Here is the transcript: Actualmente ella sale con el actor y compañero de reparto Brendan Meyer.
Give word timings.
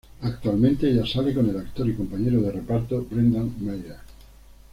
Actualmente 0.23 0.89
ella 0.89 1.05
sale 1.05 1.31
con 1.31 1.47
el 1.47 1.57
actor 1.59 1.87
y 1.87 1.93
compañero 1.93 2.41
de 2.41 2.51
reparto 2.51 3.05
Brendan 3.07 3.53
Meyer. 3.59 3.97